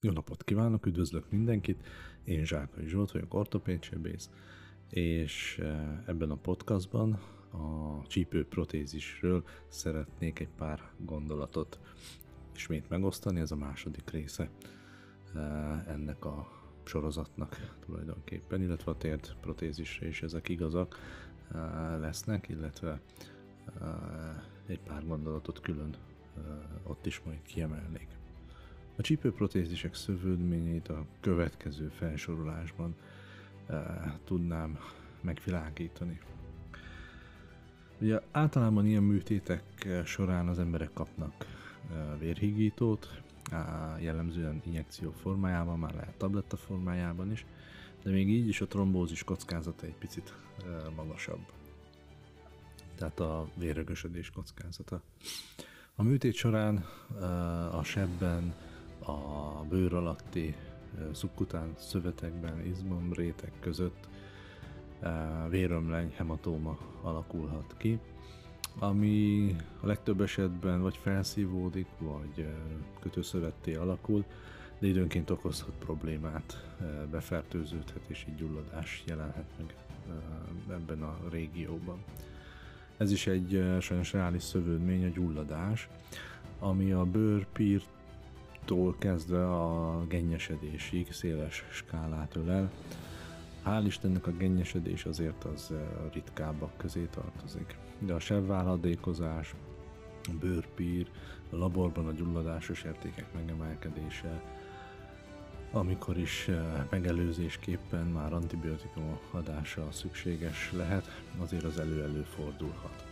[0.00, 1.86] Jó napot kívánok, üdvözlök mindenkit!
[2.24, 4.30] Én Zsákai Zsolt vagyok, ortopédsebész,
[4.90, 7.12] és eh, ebben a podcastban
[7.50, 11.80] a csípő protézisről szeretnék egy pár gondolatot
[12.54, 14.50] ismét megosztani, ez a második része
[15.34, 16.48] eh, ennek a
[16.84, 20.98] sorozatnak tulajdonképpen, illetve a tért protézisre is ezek igazak
[21.52, 21.60] eh,
[22.00, 23.00] lesznek, illetve
[24.66, 25.94] egy pár gondolatot külön
[26.82, 28.17] ott is majd kiemelnék.
[28.98, 32.94] A csípőprotézisek szövődményét a következő felsorolásban
[33.66, 34.78] e, tudnám
[35.20, 36.20] megvilágítani.
[38.00, 39.62] Ugye általában ilyen műtétek
[40.04, 41.32] során az emberek kapnak
[41.92, 43.22] e, vérhigítót,
[44.00, 47.46] jellemzően injekció formájában, már lehet tabletta formájában is,
[48.02, 50.34] de még így is a trombózis kockázata egy picit
[50.96, 51.40] magasabb.
[52.94, 55.02] Tehát a vérögösödés kockázata.
[55.94, 56.76] A műtét során
[57.72, 58.54] a sebben
[59.08, 60.54] a bőr alatti
[61.12, 64.08] szukkután szövetekben, izmomrétek között
[65.48, 67.98] vérömleny, hematóma alakulhat ki,
[68.78, 72.48] ami a legtöbb esetben vagy felszívódik, vagy
[73.00, 74.24] kötőszövetté alakul,
[74.78, 76.76] de időnként okozhat problémát,
[77.10, 79.74] befertőződhet és így gyulladás jelenhet meg
[80.70, 82.04] ebben a régióban.
[82.96, 85.88] Ez is egy sajnos reális szövődmény, a gyulladás,
[86.58, 87.88] ami a bőrpírt
[88.68, 92.70] tól kezdve a gennyesedésig széles skálát ölel.
[93.64, 95.78] Hál' Istennek a gennyesedés azért az eh,
[96.12, 97.76] ritkábbak közé tartozik.
[97.98, 99.54] De a sebválladékozás,
[100.24, 101.10] a bőrpír,
[101.50, 104.42] a laborban a gyulladásos értékek megemelkedése,
[105.72, 106.56] amikor is eh,
[106.90, 113.04] megelőzésképpen már antibiotikum adása szükséges lehet, azért az elő-elő fordulhat.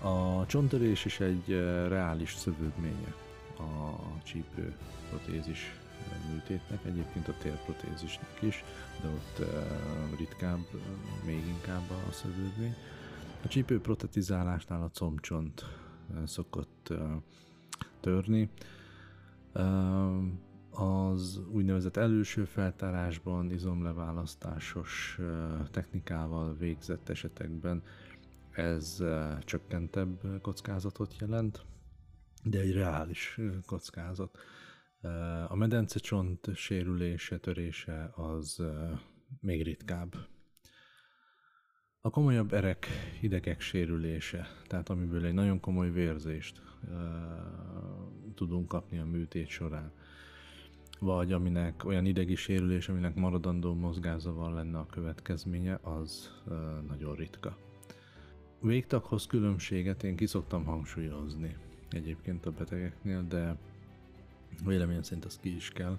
[0.00, 3.14] A csontörés is egy eh, reális szövődménye
[3.58, 4.74] a csípő
[5.08, 5.80] protézis
[6.30, 8.64] műtétnek, egyébként a térprotézisnek is,
[9.02, 10.80] de ott uh, ritkább, uh,
[11.26, 12.74] még inkább a szövődmény.
[13.44, 15.64] A csípő protetizálásnál a combcsont
[16.10, 16.98] uh, szokott uh,
[18.00, 18.50] törni.
[20.70, 25.18] Az úgynevezett előső feltárásban izomleválasztásos
[25.70, 27.82] technikával végzett esetekben
[28.50, 29.04] ez
[29.44, 31.64] csökkentebb kockázatot jelent,
[32.42, 34.38] de egy reális kockázat.
[35.48, 38.62] A medencecsont sérülése, törése az
[39.40, 40.14] még ritkább.
[42.00, 42.86] A komolyabb erek,
[43.20, 46.62] idegek sérülése, tehát amiből egy nagyon komoly vérzést
[48.34, 49.92] tudunk kapni a műtét során,
[51.00, 56.30] vagy aminek olyan idegi sérülés, aminek maradandó mozgázavar lenne a következménye, az
[56.88, 57.56] nagyon ritka.
[58.60, 61.56] Végtaghoz különbséget én kiszoktam hangsúlyozni
[61.92, 63.56] egyébként a betegeknél, de
[64.64, 65.98] véleményem szerint azt ki is kell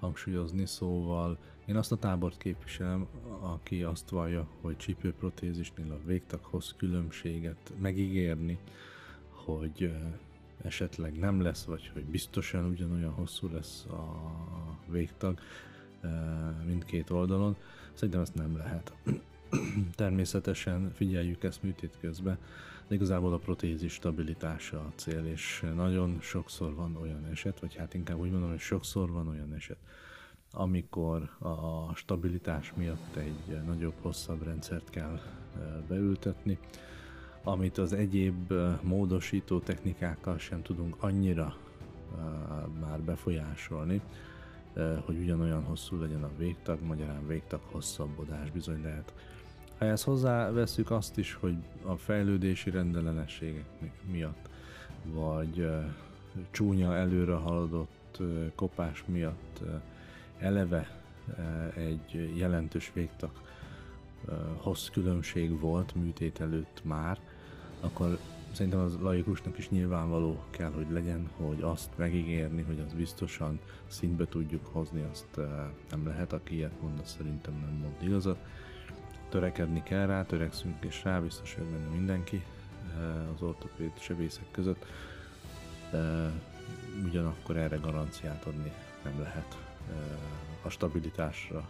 [0.00, 3.06] hangsúlyozni, szóval én azt a tábort képviselem,
[3.40, 8.58] aki azt vallja, hogy csípőprotézisnél a végtaghoz különbséget megígérni,
[9.30, 9.92] hogy
[10.62, 14.20] esetleg nem lesz, vagy hogy biztosan ugyanolyan hosszú lesz a
[14.90, 15.38] végtag
[16.66, 17.56] mindkét oldalon.
[17.92, 18.92] Szerintem ezt nem lehet.
[19.94, 22.38] Természetesen figyeljük ezt műtét közben,
[22.90, 28.18] igazából a protézis stabilitása a cél, és nagyon sokszor van olyan eset, vagy hát inkább
[28.18, 29.78] úgy mondom, hogy sokszor van olyan eset,
[30.52, 35.20] amikor a stabilitás miatt egy nagyobb, hosszabb rendszert kell
[35.88, 36.58] beültetni,
[37.42, 41.56] amit az egyéb módosító technikákkal sem tudunk annyira
[42.80, 44.00] már befolyásolni,
[45.04, 49.14] hogy ugyanolyan hosszú legyen a végtag, magyarán végtag hosszabbodás bizony lehet
[49.78, 53.64] ha ezt hozzáveszünk azt is, hogy a fejlődési rendellenességek
[54.10, 54.48] miatt,
[55.04, 55.68] vagy
[56.50, 58.18] csúnya előre haladott
[58.54, 59.60] kopás miatt
[60.38, 60.98] eleve
[61.74, 63.30] egy jelentős végtag
[64.24, 67.18] uh, hossz különbség volt műtét előtt már,
[67.80, 68.18] akkor
[68.52, 74.26] szerintem az laikusnak is nyilvánvaló kell, hogy legyen, hogy azt megígérni, hogy az biztosan szintbe
[74.26, 75.40] tudjuk hozni, azt
[75.90, 78.38] nem lehet, aki ilyet mond, szerintem nem mond igazat
[79.28, 82.44] törekedni kell rá, törekszünk és rá, biztos, hogy benne mindenki
[82.98, 84.86] eh, az ortopéd sebészek között,
[85.90, 86.30] de
[87.04, 88.72] ugyanakkor erre garanciát adni
[89.04, 89.56] nem lehet
[89.90, 89.96] eh,
[90.62, 91.68] a stabilitásra.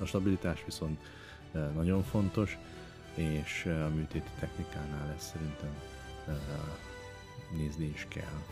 [0.00, 1.00] A stabilitás viszont
[1.52, 2.58] eh, nagyon fontos,
[3.14, 5.70] és a műtéti technikánál ezt szerintem
[7.56, 8.42] nézni is kell.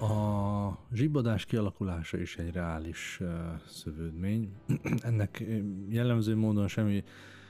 [0.00, 3.20] A zsibbadás kialakulása is egy reális
[3.68, 4.52] szövődmény.
[5.08, 5.44] Ennek
[5.88, 7.04] jellemző módon semmi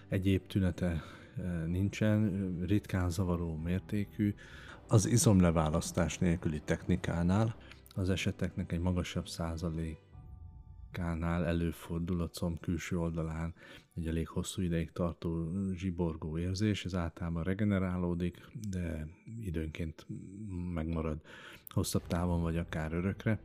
[0.09, 1.03] egyéb tünete
[1.67, 4.35] nincsen, ritkán zavaró mértékű.
[4.89, 7.57] Az izomleválasztás nélküli technikánál
[7.95, 9.27] az eseteknek egy magasabb
[10.97, 13.55] százalékánál előfordul a comb külső oldalán
[13.95, 19.09] egy elég hosszú ideig tartó zsiborgó érzés, ez általában regenerálódik, de
[19.41, 20.07] időnként
[20.75, 21.21] megmarad
[21.69, 23.39] hosszabb távon vagy akár örökre.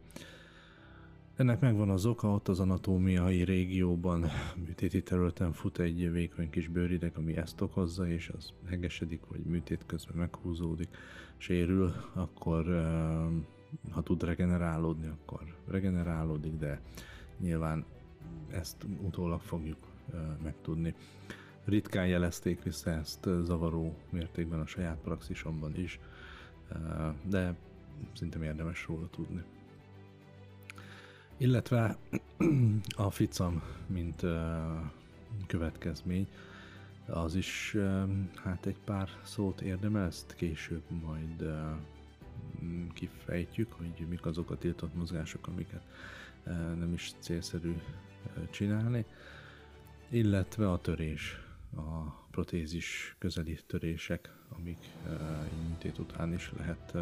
[1.36, 4.26] Ennek megvan az oka, ott az anatómiai régióban,
[4.66, 9.84] műtéti területen fut egy vékony kis bőrideg, ami ezt okozza, és az hegesedik, vagy műtét
[9.86, 10.90] közben meghúzódik,
[11.38, 12.66] sérül, akkor
[13.92, 16.82] ha tud regenerálódni, akkor regenerálódik, de
[17.42, 17.86] nyilván
[18.52, 19.78] ezt utólag fogjuk
[20.44, 20.96] megtudni.
[21.66, 26.00] Ritkán jelezték vissza ezt zavaró mértékben a saját praxisomban is,
[27.24, 27.56] de
[28.14, 29.44] szinte érdemes róla tudni.
[31.38, 31.98] Illetve
[32.96, 34.22] a ficam, mint
[35.48, 36.28] következmény,
[37.06, 37.78] az is
[38.44, 41.54] hát egy pár szót érdemel, ezt később majd
[42.94, 45.84] kifejtjük, hogy mik azok a tiltott mozgások, amiket
[46.78, 47.74] nem is célszerű
[48.50, 49.06] csinálni,
[50.10, 51.40] illetve a törés,
[51.76, 52.02] a
[52.32, 54.78] protézis közeli törések, amik
[55.68, 56.94] műtét után is lehet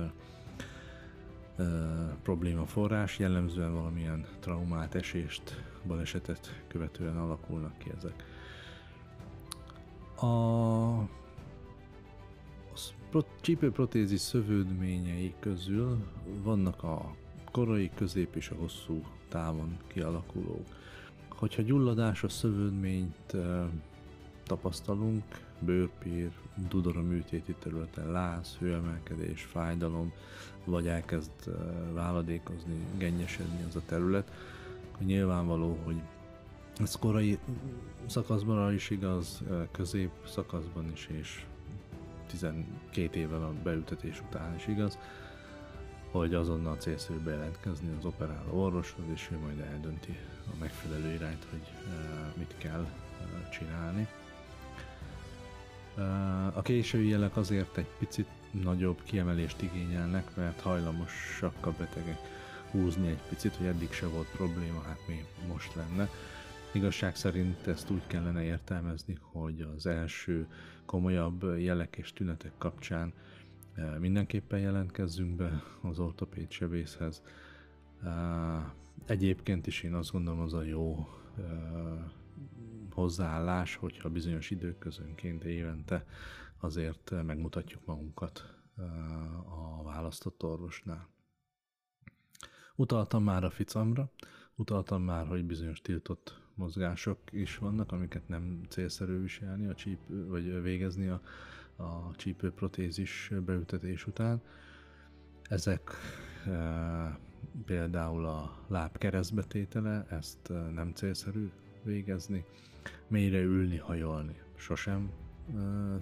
[2.22, 8.24] probléma forrás, jellemzően valamilyen traumát, esést, balesetet követően alakulnak ki ezek.
[10.22, 11.08] A
[13.42, 15.98] csípőprotézis szövődményei közül
[16.44, 17.16] vannak a
[17.52, 20.66] korai, közép és a hosszú távon kialakulók.
[21.30, 21.62] Hogyha
[22.24, 23.36] a szövődményt
[24.44, 25.24] tapasztalunk,
[25.60, 26.32] bőrpír,
[26.70, 30.14] dudora műtéti területen láz, hőemelkedés, fájdalom,
[30.66, 31.32] vagy elkezd
[31.94, 34.32] váladékozni, gennyesedni az a terület,
[34.92, 36.02] akkor nyilvánvaló, hogy
[36.80, 37.40] ez korai
[38.06, 41.46] szakaszban is igaz, közép szakaszban is, és
[42.28, 44.98] 12 évvel a beültetés után is igaz,
[46.12, 51.62] hogy azonnal célszerű bejelentkezni az operáló orvoshoz, és ő majd eldönti a megfelelő irányt, hogy
[52.38, 52.86] mit kell
[53.52, 54.08] csinálni.
[56.54, 62.20] A késői jelek azért egy picit nagyobb kiemelést igényelnek, mert hajlamosak a betegek
[62.72, 66.10] húzni egy picit, hogy eddig se volt probléma, hát mi most lenne.
[66.72, 70.48] Igazság szerint ezt úgy kellene értelmezni, hogy az első
[70.86, 73.14] komolyabb jelek és tünetek kapcsán
[74.00, 77.24] mindenképpen jelentkezzünk be az ortopéd sebészhez.
[79.06, 81.08] Egyébként is én azt gondolom az a jó
[82.92, 86.06] hozzáállás, hogyha bizonyos időközönként évente
[86.58, 88.56] azért megmutatjuk magunkat
[89.50, 91.08] a választott orvosnál.
[92.76, 94.12] Utaltam már a ficamra,
[94.56, 100.62] utaltam már, hogy bizonyos tiltott mozgások is vannak, amiket nem célszerű viselni, a csípő, vagy
[100.62, 101.22] végezni a,
[101.80, 104.42] a csípőprotézis beültetés után.
[105.42, 105.92] Ezek
[106.46, 107.20] e,
[107.66, 111.50] például a láb keresztbetétele, ezt nem célszerű
[111.84, 112.46] végezni,
[113.08, 114.40] mélyre ülni, hajolni.
[114.56, 115.12] Sosem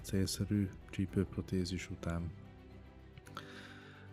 [0.02, 2.30] célszerű csípőprotézis után.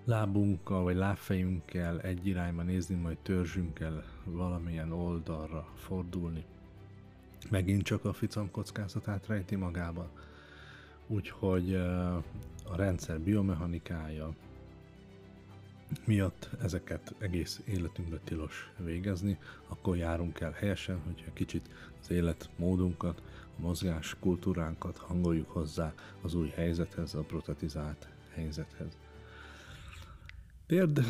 [0.03, 6.45] Lábunkkal vagy lábfejünkkel egy irányba nézni, majd törzsünkkel valamilyen oldalra fordulni.
[7.49, 10.09] Megint csak a ficam kockázatát rejti magában.
[11.07, 11.75] Úgyhogy
[12.63, 14.35] a rendszer biomechanikája,
[16.05, 19.37] miatt ezeket egész életünkben tilos végezni,
[19.67, 21.69] akkor járunk el helyesen, hogyha kicsit
[22.01, 23.21] az életmódunkat,
[23.57, 28.97] a mozgás kultúránkat hangoljuk hozzá az új helyzethez, a protetizált helyzethez.
[30.67, 31.03] Térd e,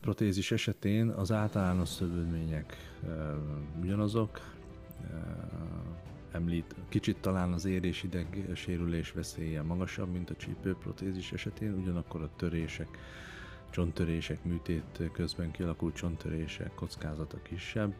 [0.00, 3.08] protézis esetén az általános szövődmények e,
[3.80, 4.40] ugyanazok,
[5.02, 5.16] e,
[6.32, 12.30] említ, kicsit talán az érés ideg sérülés veszélye magasabb, mint a csípőprotézis esetén, ugyanakkor a
[12.36, 12.88] törések
[13.70, 17.94] csonttörések, műtét közben kialakult csonttörések kockázata kisebb.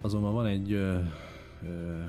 [0.00, 0.98] Azonban van egy ö,
[1.62, 2.04] ö,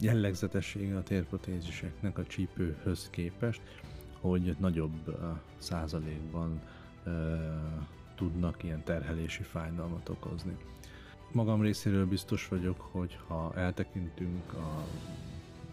[0.00, 3.60] jellegzetessége a térprotéziseknek a csípőhöz képest,
[4.20, 5.18] hogy nagyobb
[5.58, 6.60] százalékban
[7.04, 7.36] ö,
[8.16, 10.56] tudnak ilyen terhelési fájdalmat okozni.
[11.34, 14.84] Magam részéről biztos vagyok, hogy ha eltekintünk a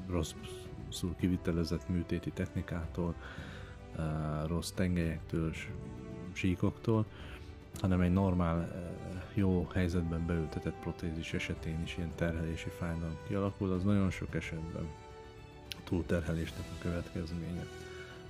[0.10, 3.16] rosszul kivitelezett műtéti technikától,
[4.48, 5.54] rossz tengelyektől,
[6.34, 7.06] síkoktól,
[7.80, 13.84] hanem egy normál, eh, jó helyzetben beültetett protézis esetén is ilyen terhelési fájdalom kialakul, az
[13.84, 14.88] nagyon sok esetben
[15.84, 17.66] túlterhelésnek a következménye.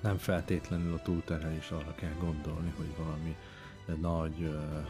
[0.01, 3.35] Nem feltétlenül a túlterhelés arra kell gondolni, hogy valami
[4.01, 4.85] nagy eh,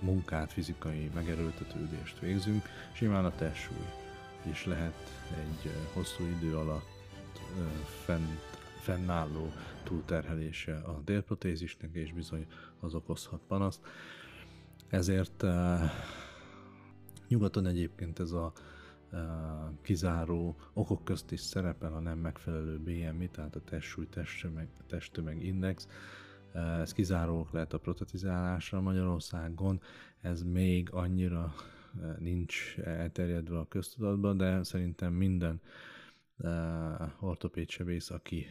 [0.00, 3.86] munkát, fizikai megerőltetődést végzünk, simán a testsúly
[4.50, 6.92] is lehet egy hosszú idő alatt
[8.04, 12.46] fent fennálló túlterhelése a délprotézisnek, és bizony
[12.80, 13.80] az okozhat panaszt.
[14.88, 15.44] Ezért
[17.28, 18.52] nyugaton egyébként ez a
[19.82, 25.88] kizáró okok közt is szerepel a nem megfelelő BMI, tehát a testsúly, testtömeg, testtömeg index,
[26.54, 29.80] ez kizárók lehet a protetizálásra Magyarországon,
[30.20, 31.54] ez még annyira
[32.18, 35.60] nincs elterjedve a köztudatban, de szerintem minden
[37.20, 38.46] ortopédsebész, aki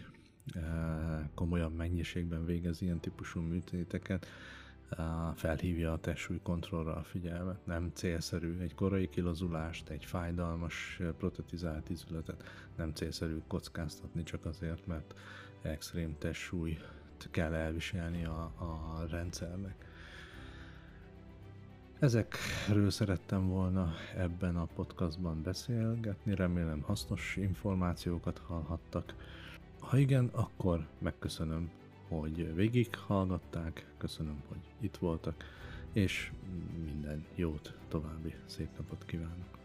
[1.33, 4.27] komolyabb mennyiségben végez ilyen típusú műtéteket,
[5.35, 7.65] felhívja a testsúly kontrollra a figyelmet.
[7.65, 12.43] Nem célszerű egy korai kilazulást, egy fájdalmas protetizált izületet
[12.75, 15.13] nem célszerű kockáztatni csak azért, mert
[15.61, 16.77] extrém testsúly
[17.31, 19.75] kell elviselni a, a rendszernek.
[21.99, 29.15] Ezekről szerettem volna ebben a podcastban beszélgetni, remélem hasznos információkat hallhattak.
[29.79, 31.71] Ha igen, akkor megköszönöm,
[32.07, 35.43] hogy végighallgatták, köszönöm, hogy itt voltak,
[35.93, 36.31] és
[36.85, 39.62] minden jót, további szép napot kívánok!